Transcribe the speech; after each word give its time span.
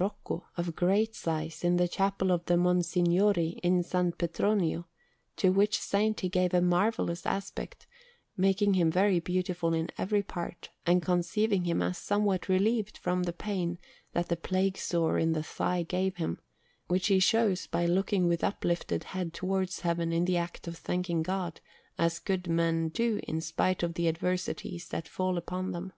Rocco 0.00 0.44
of 0.56 0.74
great 0.74 1.14
size 1.14 1.62
in 1.62 1.76
the 1.76 1.86
Chapel 1.86 2.32
of 2.32 2.44
the 2.46 2.56
Monsignori 2.56 3.60
in 3.62 3.78
S. 3.78 3.92
Petronio; 4.18 4.86
to 5.36 5.50
which 5.50 5.78
Saint 5.78 6.18
he 6.18 6.28
gave 6.28 6.52
a 6.52 6.60
marvellous 6.60 7.24
aspect, 7.24 7.86
making 8.36 8.74
him 8.74 8.90
very 8.90 9.20
beautiful 9.20 9.72
in 9.74 9.88
every 9.96 10.24
part, 10.24 10.70
and 10.84 11.00
conceiving 11.00 11.62
him 11.62 11.80
as 11.80 11.96
somewhat 11.96 12.48
relieved 12.48 12.98
from 12.98 13.22
the 13.22 13.32
pain 13.32 13.78
that 14.14 14.28
the 14.28 14.36
plague 14.36 14.76
sore 14.76 15.16
in 15.16 15.30
the 15.30 15.44
thigh 15.44 15.84
gave 15.84 16.16
him, 16.16 16.40
which 16.88 17.06
he 17.06 17.20
shows 17.20 17.68
by 17.68 17.86
looking 17.86 18.26
with 18.26 18.42
uplifted 18.42 19.04
head 19.04 19.32
towards 19.32 19.82
Heaven 19.82 20.12
in 20.12 20.24
the 20.24 20.38
act 20.38 20.66
of 20.66 20.76
thanking 20.76 21.22
God, 21.22 21.60
as 21.96 22.18
good 22.18 22.48
men 22.48 22.88
do 22.88 23.20
in 23.28 23.40
spite 23.40 23.84
of 23.84 23.94
the 23.94 24.08
adversities 24.08 24.88
that 24.88 25.06
fall 25.06 25.38
upon 25.38 25.70
them. 25.70 25.92